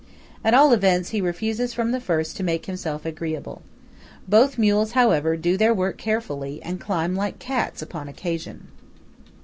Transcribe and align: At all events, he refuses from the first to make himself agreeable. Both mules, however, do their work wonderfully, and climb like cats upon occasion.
At 0.43 0.55
all 0.55 0.73
events, 0.73 1.09
he 1.09 1.21
refuses 1.21 1.75
from 1.75 1.91
the 1.91 1.99
first 2.01 2.35
to 2.37 2.43
make 2.43 2.65
himself 2.65 3.05
agreeable. 3.05 3.61
Both 4.27 4.57
mules, 4.57 4.93
however, 4.93 5.37
do 5.37 5.57
their 5.57 5.75
work 5.75 6.01
wonderfully, 6.03 6.59
and 6.63 6.81
climb 6.81 7.15
like 7.15 7.37
cats 7.37 7.83
upon 7.83 8.07
occasion. 8.07 8.69